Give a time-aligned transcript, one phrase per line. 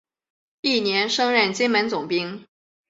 [0.61, 2.47] 翌年升任金门总兵。